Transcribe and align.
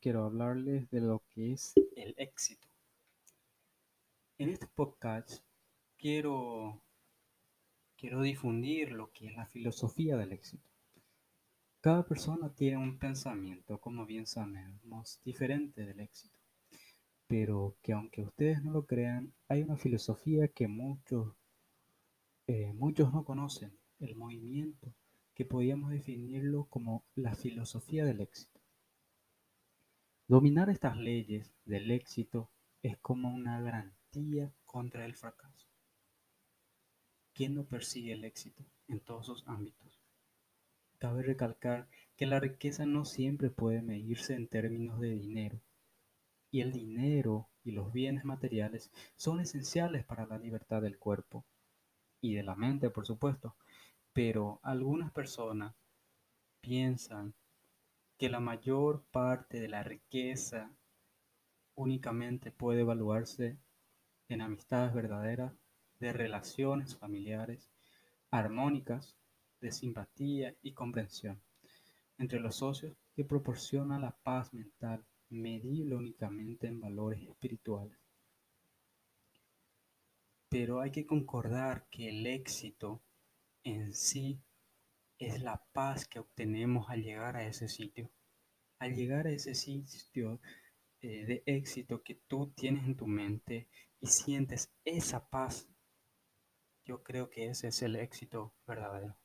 quiero 0.00 0.24
hablarles 0.24 0.88
de 0.90 1.00
lo 1.00 1.24
que 1.30 1.52
es 1.52 1.74
el 1.96 2.14
éxito. 2.16 2.68
En 4.38 4.50
este 4.50 4.68
podcast 4.68 5.42
quiero, 5.98 6.80
quiero 7.96 8.22
difundir 8.22 8.92
lo 8.92 9.10
que 9.10 9.26
es 9.26 9.34
la 9.34 9.46
filosofía 9.46 10.16
del 10.16 10.32
éxito. 10.32 10.68
Cada 11.80 12.06
persona 12.06 12.54
tiene 12.54 12.76
un 12.76 13.00
pensamiento, 13.00 13.80
como 13.80 14.06
bien 14.06 14.28
sabemos, 14.28 15.20
diferente 15.24 15.84
del 15.84 15.98
éxito. 15.98 16.38
Pero 17.26 17.76
que 17.82 17.92
aunque 17.94 18.22
ustedes 18.22 18.62
no 18.62 18.70
lo 18.70 18.86
crean, 18.86 19.34
hay 19.48 19.62
una 19.62 19.76
filosofía 19.76 20.46
que 20.46 20.68
muchos, 20.68 21.34
eh, 22.46 22.72
muchos 22.74 23.12
no 23.12 23.24
conocen, 23.24 23.76
el 23.98 24.14
movimiento, 24.14 24.94
que 25.34 25.44
podríamos 25.44 25.90
definirlo 25.90 26.66
como 26.66 27.04
la 27.16 27.34
filosofía 27.34 28.04
del 28.04 28.20
éxito. 28.20 28.51
Dominar 30.32 30.70
estas 30.70 30.96
leyes 30.96 31.52
del 31.66 31.90
éxito 31.90 32.48
es 32.82 32.96
como 32.96 33.28
una 33.28 33.60
garantía 33.60 34.50
contra 34.64 35.04
el 35.04 35.14
fracaso. 35.14 35.68
¿Quién 37.34 37.54
no 37.54 37.64
persigue 37.64 38.14
el 38.14 38.24
éxito 38.24 38.64
en 38.88 39.00
todos 39.00 39.26
sus 39.26 39.46
ámbitos? 39.46 40.00
Cabe 40.96 41.22
recalcar 41.22 41.86
que 42.16 42.24
la 42.24 42.40
riqueza 42.40 42.86
no 42.86 43.04
siempre 43.04 43.50
puede 43.50 43.82
medirse 43.82 44.32
en 44.32 44.48
términos 44.48 44.98
de 45.00 45.10
dinero, 45.10 45.60
y 46.50 46.62
el 46.62 46.72
dinero 46.72 47.50
y 47.62 47.72
los 47.72 47.92
bienes 47.92 48.24
materiales 48.24 48.90
son 49.16 49.38
esenciales 49.38 50.02
para 50.02 50.24
la 50.24 50.38
libertad 50.38 50.80
del 50.80 50.96
cuerpo 50.96 51.44
y 52.22 52.32
de 52.32 52.42
la 52.42 52.54
mente, 52.54 52.88
por 52.88 53.04
supuesto, 53.04 53.54
pero 54.14 54.60
algunas 54.62 55.12
personas 55.12 55.74
piensan 56.62 57.34
que 58.22 58.30
la 58.30 58.38
mayor 58.38 59.02
parte 59.10 59.58
de 59.58 59.66
la 59.66 59.82
riqueza 59.82 60.70
únicamente 61.74 62.52
puede 62.52 62.82
evaluarse 62.82 63.58
en 64.28 64.40
amistades 64.40 64.94
verdaderas, 64.94 65.52
de 65.98 66.12
relaciones 66.12 66.96
familiares 66.96 67.68
armónicas 68.30 69.16
de 69.60 69.72
simpatía 69.72 70.54
y 70.62 70.72
comprensión 70.72 71.42
entre 72.16 72.38
los 72.38 72.54
socios 72.54 72.96
que 73.16 73.24
proporciona 73.24 73.98
la 73.98 74.16
paz 74.22 74.54
mental 74.54 75.04
medible 75.28 75.96
únicamente 75.96 76.68
en 76.68 76.80
valores 76.80 77.20
espirituales. 77.24 77.98
Pero 80.48 80.80
hay 80.80 80.92
que 80.92 81.06
concordar 81.06 81.88
que 81.90 82.10
el 82.10 82.24
éxito 82.28 83.02
en 83.64 83.92
sí 83.92 84.38
es 85.26 85.42
la 85.42 85.62
paz 85.72 86.06
que 86.06 86.18
obtenemos 86.18 86.90
al 86.90 87.02
llegar 87.02 87.36
a 87.36 87.46
ese 87.46 87.68
sitio. 87.68 88.10
Al 88.78 88.94
llegar 88.94 89.26
a 89.26 89.30
ese 89.30 89.54
sitio 89.54 90.40
eh, 91.00 91.24
de 91.24 91.42
éxito 91.46 92.02
que 92.02 92.14
tú 92.14 92.52
tienes 92.56 92.84
en 92.84 92.96
tu 92.96 93.06
mente 93.06 93.68
y 94.00 94.08
sientes 94.08 94.72
esa 94.84 95.28
paz, 95.28 95.68
yo 96.84 97.02
creo 97.02 97.30
que 97.30 97.46
ese 97.46 97.68
es 97.68 97.82
el 97.82 97.96
éxito 97.96 98.54
verdadero. 98.66 99.16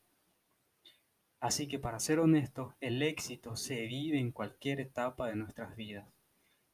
Así 1.39 1.67
que 1.67 1.79
para 1.79 1.99
ser 1.99 2.19
honesto, 2.19 2.75
el 2.79 3.01
éxito 3.01 3.55
se 3.55 3.85
vive 3.85 4.19
en 4.19 4.31
cualquier 4.31 4.79
etapa 4.79 5.27
de 5.27 5.35
nuestras 5.35 5.75
vidas 5.75 6.07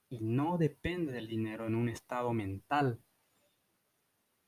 y 0.10 0.20
no 0.20 0.58
depende 0.58 1.12
del 1.12 1.28
dinero 1.28 1.66
en 1.66 1.76
un 1.76 1.90
estado 1.90 2.34
mental. 2.34 3.02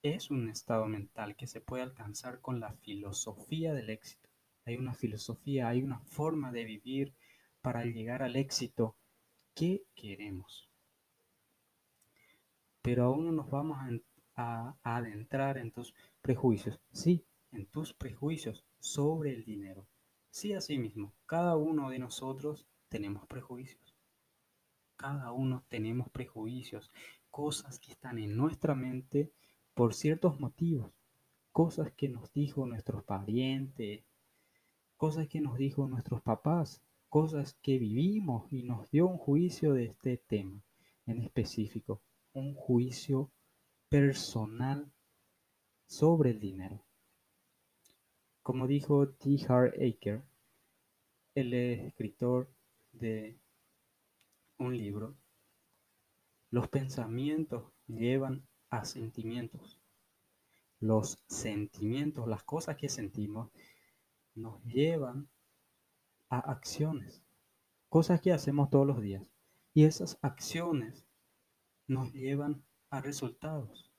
Es 0.03 0.29
un 0.31 0.49
estado 0.49 0.85
mental 0.87 1.35
que 1.35 1.47
se 1.47 1.61
puede 1.61 1.83
alcanzar 1.83 2.39
con 2.39 2.59
la 2.59 2.73
filosofía 2.73 3.73
del 3.73 3.89
éxito. 3.89 4.24
Hay 4.65 4.77
una 4.77 4.93
filosofía, 4.93 5.69
hay 5.69 5.83
una 5.83 5.99
forma 5.99 6.51
de 6.51 6.65
vivir 6.65 7.13
para 7.61 7.85
llegar 7.85 8.23
al 8.23 8.35
éxito 8.35 8.95
que 9.53 9.83
queremos. 9.95 10.69
Pero 12.81 13.05
aún 13.05 13.25
no 13.25 13.31
nos 13.31 13.49
vamos 13.49 13.77
a, 14.35 14.75
adentrar 14.83 15.57
en 15.57 15.71
tus 15.71 15.93
prejuicios. 16.21 16.79
Sí, 16.91 17.25
en 17.51 17.65
tus 17.67 17.93
prejuicios 17.93 18.65
sobre 18.79 19.33
el 19.33 19.45
dinero. 19.45 19.87
Sí, 20.29 20.53
así 20.53 20.77
mismo, 20.77 21.13
cada 21.25 21.55
uno 21.55 21.89
de 21.89 21.99
nosotros 21.99 22.67
tenemos 22.89 23.25
prejuicios. 23.27 23.95
Cada 24.97 25.31
uno 25.31 25.63
tenemos 25.69 26.09
prejuicios, 26.09 26.91
cosas 27.31 27.79
que 27.79 27.91
están 27.91 28.17
en 28.19 28.35
nuestra 28.35 28.75
mente 28.75 29.31
por 29.73 29.93
ciertos 29.93 30.39
motivos, 30.39 30.91
cosas 31.51 31.91
que 31.93 32.09
nos 32.09 32.31
dijo 32.33 32.65
nuestros 32.65 33.03
parientes, 33.03 34.03
cosas 34.97 35.27
que 35.27 35.41
nos 35.41 35.57
dijo 35.57 35.87
nuestros 35.87 36.21
papás, 36.21 36.81
cosas 37.09 37.57
que 37.61 37.77
vivimos 37.77 38.51
y 38.51 38.63
nos 38.63 38.89
dio 38.91 39.07
un 39.07 39.17
juicio 39.17 39.73
de 39.73 39.85
este 39.85 40.17
tema 40.17 40.61
en 41.05 41.21
específico, 41.21 42.01
un 42.33 42.55
juicio 42.55 43.31
personal 43.89 44.91
sobre 45.85 46.31
el 46.31 46.39
dinero. 46.39 46.83
Como 48.41 48.67
dijo 48.67 49.09
T. 49.09 49.37
Hart 49.47 49.75
Aker, 49.75 50.23
el 51.35 51.53
escritor 51.53 52.49
de 52.91 53.39
un 54.57 54.77
libro, 54.77 55.15
los 56.51 56.67
pensamientos 56.69 57.63
llevan 57.87 58.47
a 58.69 58.85
sentimientos. 58.85 59.81
Los 60.79 61.19
sentimientos, 61.27 62.27
las 62.27 62.43
cosas 62.43 62.77
que 62.77 62.89
sentimos, 62.89 63.49
nos 64.35 64.63
llevan 64.63 65.29
a 66.29 66.39
acciones, 66.39 67.23
cosas 67.89 68.21
que 68.21 68.33
hacemos 68.33 68.69
todos 68.69 68.85
los 68.85 69.01
días. 69.01 69.31
Y 69.73 69.85
esas 69.85 70.17
acciones 70.21 71.05
nos 71.87 72.13
llevan 72.13 72.63
a 72.89 73.01
resultados. 73.01 73.91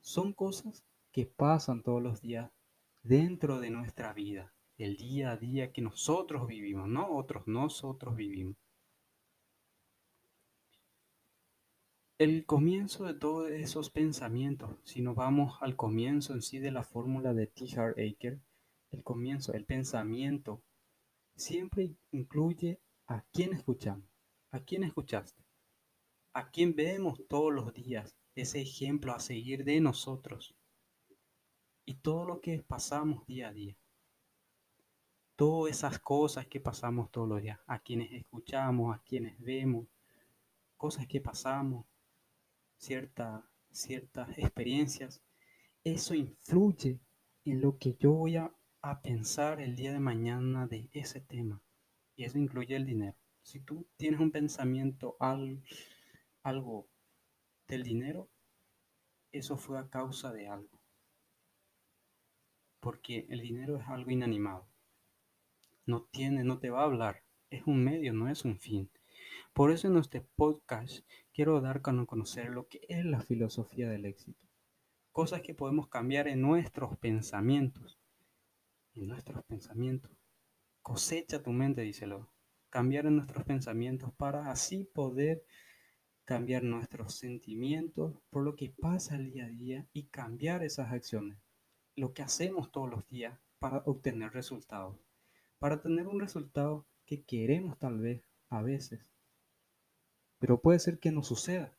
Son 0.00 0.32
cosas 0.32 0.84
que 1.12 1.26
pasan 1.26 1.82
todos 1.82 2.02
los 2.02 2.20
días 2.20 2.50
dentro 3.02 3.60
de 3.60 3.70
nuestra 3.70 4.12
vida, 4.12 4.52
el 4.76 4.96
día 4.96 5.32
a 5.32 5.36
día 5.36 5.72
que 5.72 5.82
nosotros 5.82 6.46
vivimos, 6.46 6.88
no 6.88 7.16
otros, 7.16 7.46
nosotros 7.46 8.16
vivimos. 8.16 8.56
El 12.18 12.46
comienzo 12.46 13.04
de 13.04 13.14
todos 13.14 13.50
esos 13.50 13.90
pensamientos, 13.90 14.76
si 14.82 15.02
nos 15.02 15.14
vamos 15.14 15.56
al 15.60 15.76
comienzo 15.76 16.34
en 16.34 16.42
sí 16.42 16.58
de 16.58 16.72
la 16.72 16.82
fórmula 16.82 17.32
de 17.32 17.46
T. 17.46 17.66
Hart 17.78 17.96
Aker, 17.98 18.40
el 18.90 19.02
comienzo, 19.02 19.52
el 19.52 19.64
pensamiento, 19.64 20.62
siempre 21.36 21.96
incluye 22.10 22.80
a 23.06 23.24
quién 23.32 23.52
escuchamos, 23.52 24.08
a 24.50 24.60
quién 24.60 24.84
escuchaste, 24.84 25.42
a 26.32 26.50
quién 26.50 26.74
vemos 26.74 27.20
todos 27.28 27.52
los 27.52 27.72
días, 27.72 28.16
ese 28.34 28.60
ejemplo 28.60 29.12
a 29.12 29.20
seguir 29.20 29.64
de 29.64 29.80
nosotros 29.80 30.54
y 31.84 31.94
todo 31.94 32.24
lo 32.24 32.40
que 32.40 32.62
pasamos 32.62 33.26
día 33.26 33.48
a 33.48 33.52
día. 33.52 33.76
Todas 35.36 35.76
esas 35.76 35.98
cosas 36.00 36.46
que 36.46 36.60
pasamos 36.60 37.10
todos 37.10 37.28
los 37.28 37.40
días, 37.40 37.60
a 37.66 37.78
quienes 37.78 38.12
escuchamos, 38.12 38.94
a 38.94 39.02
quienes 39.04 39.40
vemos, 39.40 39.86
cosas 40.76 41.06
que 41.06 41.20
pasamos, 41.20 41.86
ciertas 42.76 43.42
experiencias, 44.36 45.22
eso 45.84 46.14
influye 46.14 47.00
en 47.44 47.60
lo 47.60 47.78
que 47.78 47.96
yo 47.98 48.12
voy 48.12 48.36
a, 48.36 48.52
a 48.82 49.00
pensar 49.02 49.60
el 49.60 49.76
día 49.76 49.92
de 49.92 50.00
mañana 50.00 50.66
de 50.66 50.88
ese 50.92 51.20
tema. 51.20 51.62
Y 52.16 52.24
eso 52.24 52.38
incluye 52.38 52.76
el 52.76 52.86
dinero. 52.86 53.16
Si 53.42 53.60
tú 53.60 53.86
tienes 53.96 54.20
un 54.20 54.30
pensamiento 54.30 55.16
al, 55.20 55.62
algo 56.42 56.88
del 57.66 57.82
dinero, 57.82 58.28
eso 59.32 59.56
fue 59.56 59.78
a 59.78 59.88
causa 59.88 60.32
de 60.32 60.48
algo 60.48 60.78
porque 62.80 63.26
el 63.28 63.40
dinero 63.40 63.76
es 63.76 63.86
algo 63.88 64.10
inanimado. 64.10 64.66
No 65.86 66.04
tiene, 66.10 66.44
no 66.44 66.58
te 66.58 66.70
va 66.70 66.80
a 66.80 66.84
hablar. 66.84 67.22
Es 67.50 67.66
un 67.66 67.82
medio, 67.82 68.12
no 68.12 68.28
es 68.28 68.44
un 68.44 68.58
fin. 68.58 68.90
Por 69.52 69.72
eso 69.72 69.88
en 69.88 69.96
este 69.96 70.20
podcast 70.20 71.04
quiero 71.32 71.60
dar 71.60 71.78
a 71.78 72.06
conocer 72.06 72.50
lo 72.50 72.68
que 72.68 72.80
es 72.88 73.04
la 73.04 73.20
filosofía 73.20 73.88
del 73.88 74.04
éxito. 74.04 74.46
Cosas 75.12 75.42
que 75.42 75.54
podemos 75.54 75.88
cambiar 75.88 76.28
en 76.28 76.42
nuestros 76.42 76.96
pensamientos. 76.98 77.98
Nuestros 79.06 79.44
pensamientos. 79.44 80.10
Cosecha 80.82 81.42
tu 81.42 81.52
mente, 81.52 81.82
díselo. 81.82 82.30
Cambiar 82.70 83.04
nuestros 83.06 83.44
pensamientos 83.44 84.12
para 84.14 84.50
así 84.50 84.84
poder 84.84 85.44
cambiar 86.24 86.62
nuestros 86.62 87.14
sentimientos 87.14 88.14
por 88.28 88.44
lo 88.44 88.54
que 88.54 88.70
pasa 88.70 89.16
el 89.16 89.32
día 89.32 89.46
a 89.46 89.48
día 89.48 89.86
y 89.94 90.08
cambiar 90.08 90.62
esas 90.62 90.92
acciones 90.92 91.38
lo 91.98 92.12
que 92.12 92.22
hacemos 92.22 92.70
todos 92.70 92.88
los 92.88 93.08
días 93.08 93.38
para 93.58 93.78
obtener 93.78 94.32
resultados, 94.32 94.96
para 95.58 95.80
tener 95.80 96.06
un 96.06 96.20
resultado 96.20 96.86
que 97.04 97.24
queremos 97.24 97.78
tal 97.78 97.98
vez 97.98 98.22
a 98.50 98.62
veces, 98.62 99.00
pero 100.38 100.60
puede 100.60 100.78
ser 100.78 100.98
que 100.98 101.10
no 101.10 101.22
suceda. 101.22 101.76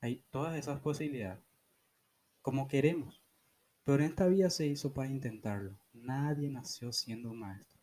Hay 0.00 0.24
todas 0.30 0.56
esas 0.56 0.80
posibilidades, 0.80 1.42
como 2.40 2.68
queremos, 2.68 3.21
pero 3.84 4.04
esta 4.04 4.28
vida 4.28 4.48
se 4.50 4.66
hizo 4.66 4.92
para 4.92 5.10
intentarlo. 5.10 5.76
Nadie 5.92 6.48
nació 6.48 6.92
siendo 6.92 7.30
un 7.30 7.40
maestro. 7.40 7.80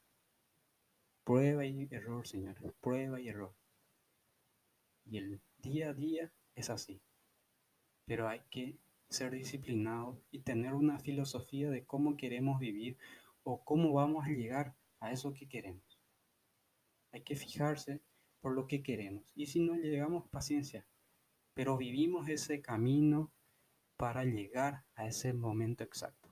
Prueba 1.23 1.65
y 1.65 1.87
error, 1.91 2.25
señores. 2.25 2.63
Prueba 2.81 3.19
y 3.19 3.27
error. 3.27 3.53
Y 5.05 5.17
el 5.17 5.41
día 5.57 5.89
a 5.89 5.93
día 5.93 6.31
es 6.55 6.69
así. 6.69 7.01
Pero 8.05 8.27
hay 8.27 8.41
que 8.49 8.77
ser 9.09 9.31
disciplinado 9.31 10.21
y 10.31 10.39
tener 10.39 10.73
una 10.73 10.99
filosofía 10.99 11.69
de 11.69 11.85
cómo 11.85 12.15
queremos 12.15 12.59
vivir 12.59 12.97
o 13.43 13.63
cómo 13.63 13.91
vamos 13.93 14.25
a 14.25 14.29
llegar 14.29 14.75
a 14.99 15.11
eso 15.11 15.33
que 15.33 15.47
queremos. 15.47 15.99
Hay 17.11 17.21
que 17.21 17.35
fijarse 17.35 18.01
por 18.39 18.53
lo 18.53 18.67
que 18.67 18.83
queremos. 18.83 19.31
Y 19.35 19.47
si 19.47 19.59
no 19.59 19.75
llegamos, 19.75 20.29
paciencia. 20.29 20.85
Pero 21.53 21.77
vivimos 21.77 22.29
ese 22.29 22.61
camino 22.61 23.31
para 23.99 24.23
llegar 24.23 24.85
a 24.95 25.07
ese 25.07 25.33
momento 25.33 25.83
exacto. 25.83 26.29